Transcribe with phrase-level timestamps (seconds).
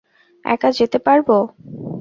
[0.45, 1.27] একা যেতে পারব।